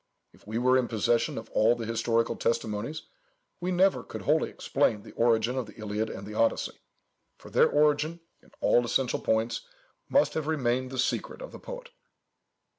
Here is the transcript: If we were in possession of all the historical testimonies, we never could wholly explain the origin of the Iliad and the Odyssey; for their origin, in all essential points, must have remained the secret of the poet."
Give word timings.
If 0.33 0.47
we 0.47 0.57
were 0.57 0.79
in 0.79 0.87
possession 0.87 1.37
of 1.37 1.51
all 1.51 1.75
the 1.75 1.85
historical 1.85 2.35
testimonies, 2.35 3.03
we 3.59 3.69
never 3.71 4.01
could 4.01 4.23
wholly 4.23 4.49
explain 4.49 5.03
the 5.03 5.11
origin 5.11 5.55
of 5.59 5.67
the 5.67 5.75
Iliad 5.77 6.09
and 6.09 6.25
the 6.25 6.33
Odyssey; 6.33 6.79
for 7.37 7.51
their 7.51 7.69
origin, 7.69 8.19
in 8.41 8.49
all 8.61 8.83
essential 8.83 9.19
points, 9.19 9.61
must 10.09 10.33
have 10.33 10.47
remained 10.47 10.89
the 10.89 10.97
secret 10.97 11.39
of 11.39 11.51
the 11.51 11.59
poet." 11.59 11.91